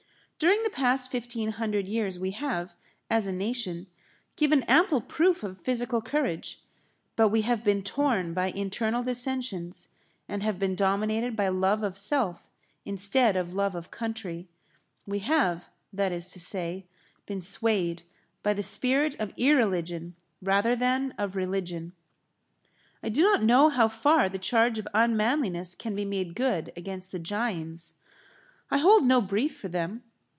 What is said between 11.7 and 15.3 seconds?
of self instead of love of country. We